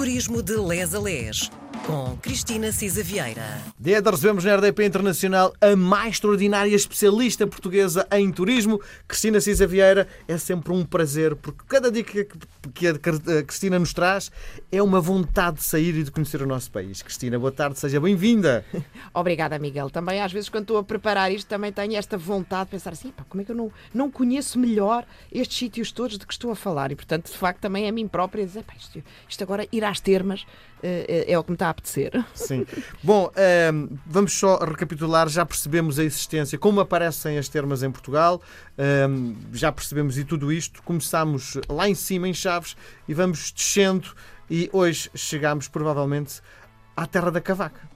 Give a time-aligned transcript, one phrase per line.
[0.00, 1.50] Turismo de Les a Les,
[1.86, 3.60] com Cristina Cisa Vieira.
[3.78, 9.66] Dia de recebemos na RDP Internacional a mais extraordinária especialista portuguesa em turismo, Cristina Cisa
[9.66, 10.08] Vieira.
[10.26, 12.26] É sempre um prazer, porque cada dica
[12.74, 12.94] que a
[13.42, 14.30] Cristina nos traz
[14.72, 17.02] é uma vontade de sair e de conhecer o nosso país.
[17.02, 18.64] Cristina, boa tarde, seja bem-vinda.
[19.12, 19.90] Obrigada, Miguel.
[19.90, 23.10] Também às vezes quando estou a preparar isto também tenho esta vontade de pensar assim,
[23.10, 26.50] pá, como é que eu não, não conheço melhor estes sítios todos de que estou
[26.50, 26.90] a falar?
[26.90, 29.84] E portanto, de facto, também é a mim própria dizer, pá, isto, isto agora ir
[29.90, 30.46] às termas
[30.82, 32.24] é, é o que me está a apetecer.
[32.34, 32.66] Sim.
[33.02, 35.28] Bom, ehm, vamos só recapitular.
[35.28, 38.40] Já percebemos a existência, como aparecem as termas em Portugal,
[38.78, 40.82] ehm, já percebemos e tudo isto.
[40.82, 42.76] Começámos lá em cima, em Chaves,
[43.06, 44.08] e vamos descendo,
[44.50, 46.40] e hoje chegamos provavelmente
[46.96, 47.90] à Terra da Cavaca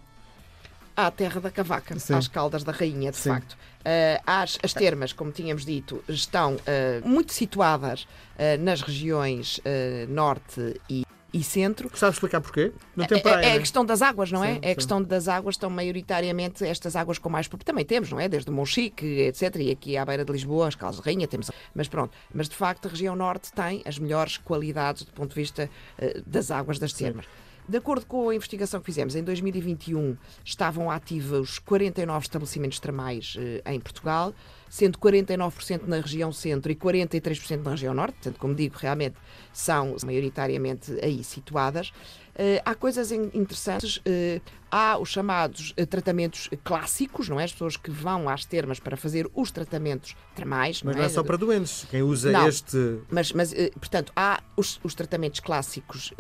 [0.97, 2.15] à Terra da Cavaca, Sim.
[2.15, 3.31] às Caldas da Rainha, de Sim.
[3.31, 3.53] facto.
[3.53, 9.61] Uh, as, as termas, como tínhamos dito, estão uh, muito situadas uh, nas regiões
[10.09, 11.04] norte e
[11.34, 11.91] e centro.
[11.95, 12.73] Sabes explicar porquê?
[12.95, 13.59] Não tem praia, é, é a né?
[13.59, 14.55] questão das águas, não é?
[14.55, 17.48] Sim, é a questão das águas, estão maioritariamente estas águas com mais.
[17.64, 18.28] Também temos, não é?
[18.28, 19.56] Desde o Monchique, etc.
[19.56, 21.50] E aqui à beira de Lisboa, as Calças de Rainha, temos.
[21.75, 25.34] Mas pronto, mas de facto a região norte tem as melhores qualidades do ponto de
[25.34, 27.27] vista uh, das águas das termas.
[27.66, 33.69] De acordo com a investigação que fizemos, em 2021 estavam ativos 49 estabelecimentos termais uh,
[33.70, 34.33] em Portugal,
[34.75, 38.14] sendo 49% na região centro e 43% na região norte.
[38.14, 39.14] Portanto, como digo, realmente
[39.53, 41.91] são maioritariamente aí situadas.
[41.91, 43.98] Uh, há coisas interessantes.
[43.98, 47.44] Uh, há os chamados uh, tratamentos clássicos, não é?
[47.44, 50.83] As pessoas que vão às termas para fazer os tratamentos termais.
[50.83, 51.86] Mas não é, não é só para doentes.
[51.88, 52.98] Quem usa não, este.
[53.09, 56.12] Mas, mas portanto, há os, os tratamentos clássicos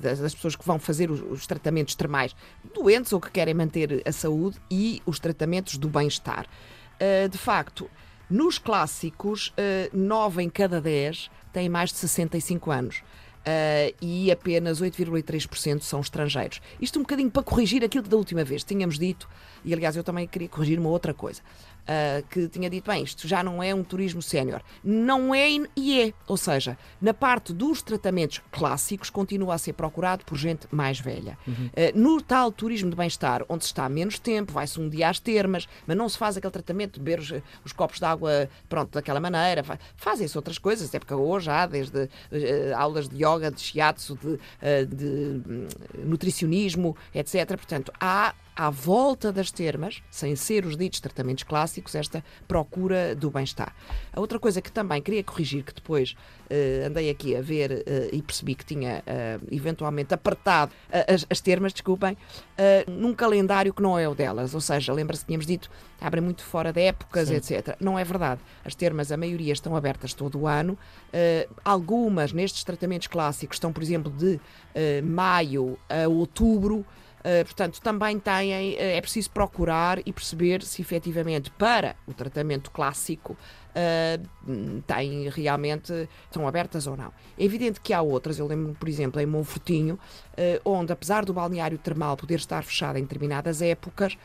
[0.00, 2.36] das pessoas que vão fazer os, os, tratamentos termais
[2.72, 6.46] doentes ou que querem manter a saúde e os tratamentos do bem-estar.
[7.30, 7.90] De facto,
[8.28, 9.52] nos clássicos,
[9.92, 13.02] 9 em cada 10 têm mais de 65 anos
[13.46, 16.60] uh, e apenas 8,3% são estrangeiros.
[16.80, 19.28] Isto um bocadinho para corrigir aquilo que da última vez tínhamos dito,
[19.64, 21.40] e aliás eu também queria corrigir uma outra coisa.
[21.86, 24.60] Uh, que tinha dito, bem, isto já não é um turismo sénior.
[24.82, 26.12] Não é e é.
[26.26, 31.38] Ou seja, na parte dos tratamentos clássicos, continua a ser procurado por gente mais velha.
[31.46, 31.66] Uhum.
[31.66, 35.20] Uh, no tal turismo de bem-estar, onde se está menos tempo, vai-se um dia às
[35.20, 37.32] termas, mas não se faz aquele tratamento de beber os,
[37.64, 39.62] os copos de água, pronto, daquela maneira.
[39.94, 42.10] Fazem-se outras coisas, até porque hoje há desde
[42.76, 45.68] aulas de yoga, de shiatsu, de, de hum,
[46.04, 47.56] nutricionismo, etc.
[47.56, 53.30] Portanto, há à volta das termas, sem ser os ditos tratamentos clássicos, esta procura do
[53.30, 53.74] bem-estar.
[54.10, 56.16] A outra coisa que também queria corrigir, que depois
[56.50, 61.40] uh, andei aqui a ver uh, e percebi que tinha uh, eventualmente apertado as, as,
[61.40, 62.16] termas, desculpem,
[62.88, 64.54] num calendário que não é o delas.
[64.54, 67.34] Ou seja, lembra-se que tínhamos dito, abrem muito fora de épocas, Sim.
[67.34, 67.76] etc.
[67.78, 68.40] Não é verdade.
[68.64, 70.78] As termas, a maioria, estão abertas todo o ano.
[71.62, 74.40] algumas, nestes tratamentos clássicos, estão, por exemplo, de
[75.02, 76.86] maio a outubro.
[77.26, 82.70] Uh, portanto, também têm, uh, é preciso procurar e perceber se efetivamente para o tratamento
[82.70, 85.92] clássico uh, têm realmente,
[86.26, 87.12] estão abertas ou não.
[87.36, 89.98] É evidente que há outras, eu lembro por exemplo, em Monfortinho,
[90.64, 94.16] onde apesar do balneário termal poder estar fechado em determinadas épocas,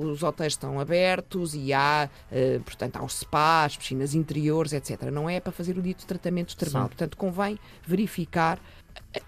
[0.00, 2.08] os hotéis estão abertos e há,
[2.64, 5.02] portanto, há os spas, piscinas interiores, etc.
[5.10, 6.84] Não é para fazer o dito tratamento termal.
[6.84, 6.88] Sim.
[6.88, 8.60] Portanto, convém verificar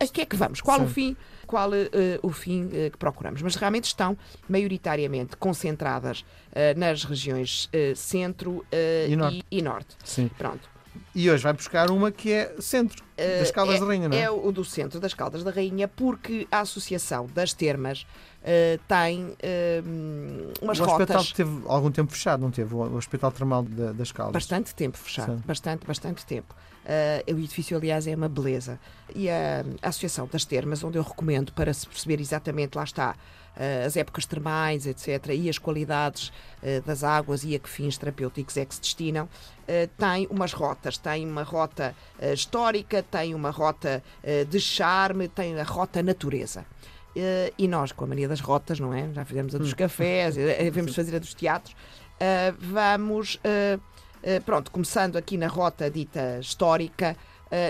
[0.00, 0.84] a que é que vamos, qual Sim.
[0.84, 1.16] o fim
[1.47, 1.75] qual uh,
[2.22, 3.42] o fim uh, que procuramos.
[3.42, 4.16] Mas realmente estão
[4.48, 8.64] maioritariamente concentradas uh, nas regiões centro
[9.06, 9.44] e norte.
[9.50, 9.97] E, e norte.
[10.03, 10.30] Sim.
[10.38, 10.73] Pronto.
[11.15, 14.22] E hoje vai buscar uma que é centro das Caldas é, da Rainha, não é?
[14.22, 18.05] É o do centro das Caldas da Rainha, porque a Associação das Termas
[18.43, 21.16] uh, tem uh, umas rotas.
[21.16, 22.75] O hospital teve algum tempo fechado, não teve?
[22.75, 24.33] O Hospital Termal das Caldas.
[24.33, 25.43] Bastante tempo fechado, Sim.
[25.47, 26.54] bastante, bastante tempo.
[26.84, 28.78] Uh, o edifício, aliás, é uma beleza.
[29.15, 33.16] E a, a, Associação das Termas, onde eu recomendo para se perceber exatamente, lá está,
[33.84, 38.56] as épocas termais, etc., e as qualidades uh, das águas e a que fins terapêuticos
[38.56, 39.28] é que se destinam,
[39.97, 40.98] tem umas rotas.
[40.98, 41.94] Tem uma rota
[42.34, 44.03] histórica, tem uma rota
[44.50, 46.66] de charme, tem a rota natureza.
[47.56, 49.10] E nós, com a mania das rotas, não é?
[49.15, 49.77] Já fizemos a dos hum.
[49.77, 51.74] cafés, devemos fazer a dos teatros.
[52.59, 53.41] Vamos
[54.27, 57.16] eh, pronto, começando aqui na rota dita histórica, eh,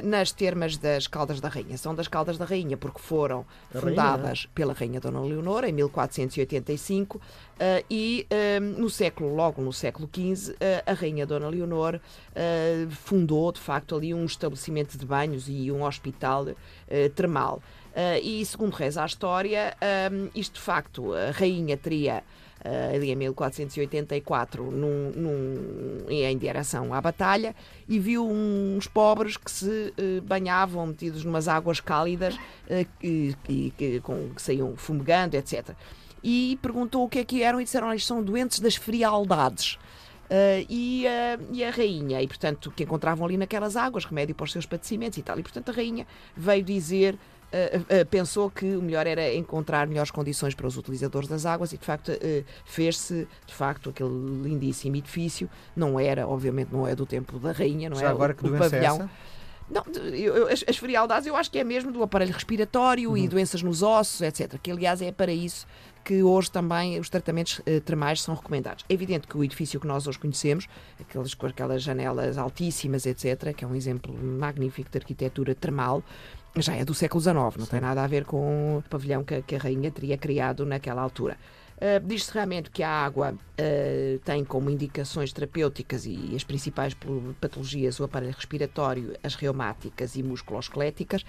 [0.05, 1.77] nas termas das Caldas da Rainha.
[1.77, 3.45] São das Caldas da Rainha porque foram
[3.75, 4.51] a fundadas rainha.
[4.55, 7.21] pela Rainha Dona Leonor em 1485
[7.91, 10.57] e eh, no século, logo no século XV,
[10.87, 12.01] a Rainha Dona Leonor
[12.91, 16.47] fundou de facto ali um estabelecimento de banhos e um hospital
[17.15, 17.63] termal.
[18.23, 19.77] e segundo reza a história,
[20.35, 22.23] isto de facto, a Rainha teria
[22.95, 27.55] ali em 1484, num, num, em direção à batalha,
[27.89, 33.35] e viu uns pobres que se uh, banhavam metidos numas águas cálidas uh, e,
[33.77, 35.71] que, com, que saíam fumegando, etc.
[36.23, 39.79] E perguntou o que é que eram e disseram eles são doentes das frialdades.
[40.25, 44.45] Uh, e, uh, e, a rainha, e portanto, que encontravam ali naquelas águas, remédio para
[44.45, 45.39] os seus padecimentos e tal.
[45.39, 47.19] E portanto, a rainha veio dizer.
[47.55, 51.79] Uh, pensou que o melhor era encontrar melhores condições para os utilizadores das águas e
[51.79, 52.11] de facto
[52.65, 54.11] fez-se de facto aquele
[54.43, 58.33] lindíssimo edifício não era obviamente não é do tempo da rainha não Já é agora
[58.33, 59.11] o, que o é pavilhão essa?
[59.71, 63.17] Não, eu, as, as frialdades eu acho que é mesmo do aparelho respiratório uhum.
[63.17, 64.59] e doenças nos ossos, etc.
[64.63, 65.67] Que aliás é para isso
[66.05, 68.85] que hoje também os tratamentos uh, termais são recomendados.
[68.89, 70.69] É evidente que o edifício que nós hoje conhecemos,
[71.01, 76.03] aqueles, com aquelas janelas altíssimas, etc., que é um exemplo magnífico de arquitetura termal,
[76.57, 77.67] já é do século XIX, não Sim.
[77.71, 81.37] tem nada a ver com o pavilhão que, que a rainha teria criado naquela altura.
[81.77, 86.95] Uh, Diz-se realmente que a água uh, tem como indicações terapêuticas e as principais
[87.41, 91.25] patologias o aparelho respiratório, as reumáticas e musculoesqueléticas.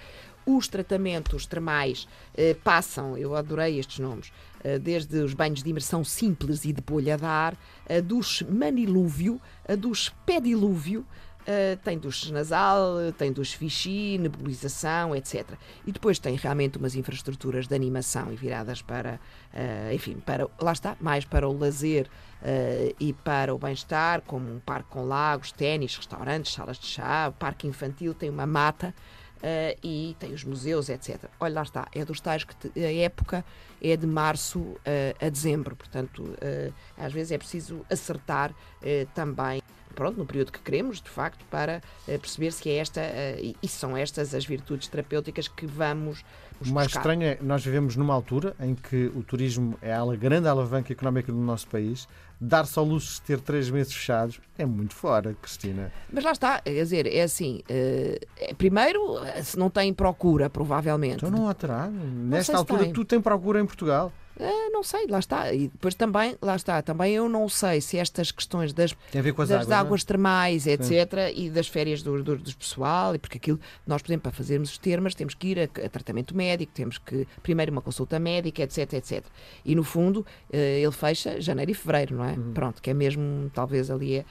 [0.46, 4.32] Os tratamentos termais uh, passam, eu adorei estes nomes,
[4.82, 7.56] desde os banhos de imersão simples e de bolha de ar,
[7.88, 11.04] a dos manilúvio, a dos pedilúvio,
[11.46, 15.52] Uh, tem duches nasal, tem duches fichy, nebulização, etc.
[15.86, 19.20] E depois tem realmente umas infraestruturas de animação e viradas para,
[19.54, 22.08] uh, enfim, para, lá está, mais para o lazer
[22.42, 27.32] uh, e para o bem-estar, como um parque com lagos, ténis, restaurantes, salas de chá,
[27.38, 28.92] parque infantil, tem uma mata.
[29.36, 31.26] Uh, e tem os museus, etc.
[31.38, 33.44] Olha, lá está, é dos tais que te, a época
[33.82, 34.80] é de março uh,
[35.20, 38.54] a dezembro, portanto, uh, às vezes é preciso acertar
[39.14, 39.60] também
[39.96, 43.66] pronto, no período que queremos, de facto, para uh, perceber se é esta uh, e
[43.66, 46.22] são estas as virtudes terapêuticas que vamos
[46.60, 47.00] o mais buscar.
[47.00, 51.32] estranho é nós vivemos numa altura em que o turismo é a grande alavanca económica
[51.32, 52.06] do nosso país.
[52.38, 55.90] Dar-se ao luxo de ter três meses fechados é muito fora, Cristina.
[56.12, 59.00] Mas lá está, quer dizer, é assim: uh, primeiro,
[59.42, 61.24] se não tem procura, provavelmente.
[61.24, 61.88] Então não há terá.
[61.88, 62.92] Nesta altura, tem.
[62.92, 64.12] tu tem procura em Portugal.
[64.38, 65.52] Uh, não sei, lá está.
[65.52, 69.70] E depois também, lá está, também eu não sei se estas questões das, das águas,
[69.70, 70.04] águas é?
[70.04, 71.44] termais, etc., Sim.
[71.44, 74.70] e das férias do, do, do, pessoal, e porque aquilo, nós, por exemplo, para fazermos
[74.70, 78.62] os termos, temos que ir a, a, tratamento médico, temos que, primeiro, uma consulta médica,
[78.62, 79.24] etc., etc.
[79.64, 82.32] E no fundo, uh, ele fecha janeiro e fevereiro, não é?
[82.32, 82.52] Uhum.
[82.52, 84.24] Pronto, que é mesmo, talvez, ali a,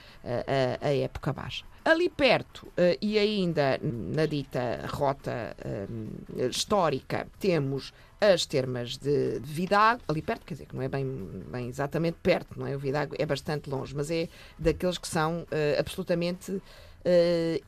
[0.84, 1.66] a, a época baixa.
[1.86, 10.02] Ali perto, uh, e ainda na dita rota uh, histórica, temos as termas de, Vidago,
[10.08, 11.06] ali perto, quer dizer, que não é bem,
[11.52, 12.76] bem exatamente perto, não é?
[12.76, 14.28] O Vidago é bastante longe, mas é
[14.58, 16.60] daqueles que são uh, absolutamente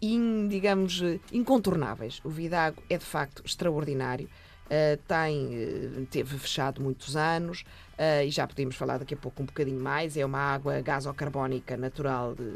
[0.01, 0.99] in, digamos,
[1.31, 2.19] incontornáveis.
[2.23, 4.27] O Vidago é de facto extraordinário.
[4.67, 9.41] Uh, tem, uh, teve fechado muitos anos uh, e já podemos falar daqui a pouco
[9.41, 10.17] um bocadinho mais.
[10.17, 12.53] É uma água gasocarbónica natural, de,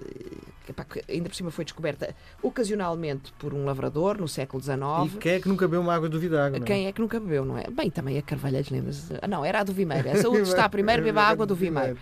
[0.65, 2.13] que, ainda por cima foi descoberta
[2.43, 4.79] ocasionalmente por um lavrador no século XIX.
[5.05, 6.57] E quem é que nunca bebeu uma água do Vidago?
[6.57, 6.67] Não é?
[6.67, 7.63] Quem é que nunca bebeu, não é?
[7.71, 9.13] Bem, também a Carvalhais, lembra-se?
[9.21, 10.11] Ah, não, era a do Vimeiro.
[10.11, 11.97] A saúde está primeiro, beba a água do Vimeiro.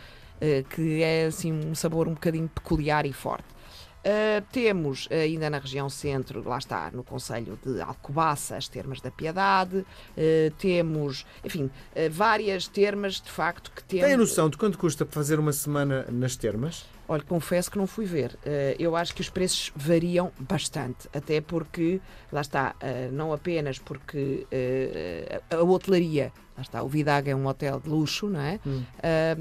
[0.72, 3.59] que é assim um sabor um bocadinho peculiar e forte.
[4.00, 9.12] Uh, temos ainda na região centro, lá está, no Conselho de Alcobaça, as termas da
[9.12, 9.78] Piedade.
[9.78, 11.70] Uh, temos, enfim,
[12.12, 14.06] várias termas de facto que temos.
[14.06, 16.86] Tem a noção de quanto custa fazer uma semana nas termas?
[17.10, 18.38] Olha, confesso que não fui ver.
[18.46, 22.00] Uh, eu acho que os preços variam bastante, até porque,
[22.32, 27.48] lá está, uh, não apenas porque uh, a hotelaria, lá está, o Vidaga é um
[27.48, 28.60] hotel de luxo, não é?
[28.64, 28.84] Hum.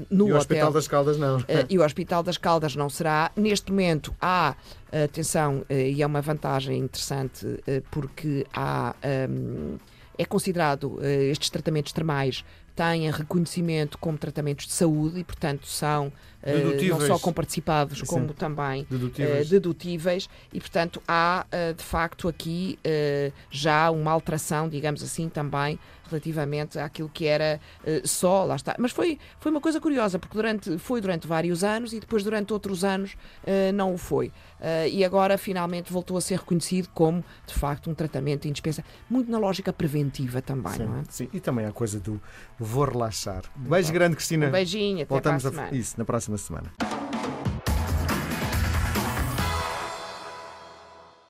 [0.09, 1.45] no e o hotel, Hospital das Caldas não.
[1.69, 3.31] e o Hospital das Caldas não será.
[3.35, 4.55] Neste momento há,
[4.91, 7.45] atenção, e é uma vantagem interessante,
[7.91, 8.95] porque há.
[9.29, 9.77] Um,
[10.17, 10.99] é considerado
[11.31, 12.43] estes tratamentos termais
[12.79, 18.87] têm reconhecimento como tratamentos de saúde e, portanto, são uh, não só comparticipados, como também
[18.89, 19.47] dedutíveis.
[19.47, 20.29] Uh, dedutíveis.
[20.53, 22.79] e, portanto, há uh, de facto aqui
[23.51, 25.77] já uma alteração, digamos assim, também
[26.09, 27.59] relativamente àquilo que era
[28.03, 28.75] só, lá está.
[28.77, 32.53] Mas foi, foi uma coisa curiosa, porque durante, foi durante vários anos e depois durante
[32.53, 33.15] outros anos
[33.73, 34.31] não o foi.
[34.91, 39.37] e agora finalmente voltou a ser reconhecido como, de facto, um tratamento indispensável, muito na
[39.37, 41.03] lógica preventiva também, sim, não é?
[41.09, 42.21] Sim, e também a coisa do
[42.57, 43.43] vou relaxar.
[43.55, 44.47] beijo grande, Cristina.
[44.47, 47.08] Um beijinho, até Voltamos a, a isso na próxima semana.